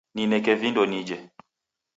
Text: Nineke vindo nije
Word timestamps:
Nineke 0.15 0.53
vindo 0.61 0.83
nije 0.91 1.17